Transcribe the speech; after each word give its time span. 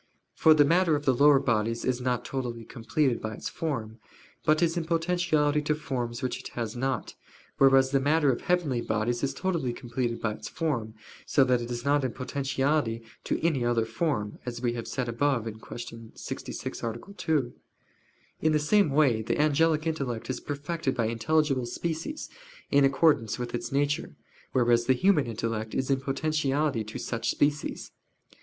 For 0.33 0.55
the 0.55 0.65
matter 0.65 0.95
of 0.95 1.05
the 1.05 1.13
lower 1.13 1.37
bodies 1.39 1.85
is 1.85 2.01
not 2.01 2.25
totally 2.25 2.65
completed 2.65 3.21
by 3.21 3.35
its 3.35 3.49
form, 3.49 3.99
but 4.43 4.63
is 4.63 4.75
in 4.75 4.85
potentiality 4.85 5.61
to 5.61 5.75
forms 5.75 6.23
which 6.23 6.39
it 6.39 6.47
has 6.57 6.75
not: 6.75 7.13
whereas 7.59 7.91
the 7.91 7.99
matter 7.99 8.31
of 8.31 8.41
heavenly 8.41 8.81
bodies 8.81 9.21
is 9.21 9.31
totally 9.35 9.73
completed 9.73 10.19
by 10.19 10.31
its 10.33 10.47
form, 10.49 10.95
so 11.27 11.43
that 11.43 11.61
it 11.61 11.69
is 11.69 11.85
not 11.85 12.03
in 12.03 12.13
potentiality 12.13 13.03
to 13.25 13.39
any 13.45 13.63
other 13.63 13.85
form, 13.85 14.39
as 14.43 14.59
we 14.59 14.73
have 14.73 14.87
said 14.87 15.07
above 15.07 15.45
(Q. 15.45 16.11
66, 16.15 16.81
A. 16.83 16.99
2). 17.15 17.53
In 18.41 18.53
the 18.53 18.57
same 18.57 18.89
way 18.89 19.21
the 19.21 19.39
angelic 19.39 19.85
intellect 19.85 20.31
is 20.31 20.39
perfected 20.39 20.95
by 20.95 21.05
intelligible 21.05 21.67
species, 21.67 22.27
in 22.71 22.83
accordance 22.85 23.37
with 23.37 23.53
its 23.53 23.71
nature; 23.71 24.15
whereas 24.51 24.85
the 24.87 24.93
human 24.93 25.27
intellect 25.27 25.75
is 25.75 25.91
in 25.91 26.01
potentiality 26.01 26.83
to 26.85 26.97
such 26.97 27.29
species. 27.29 27.91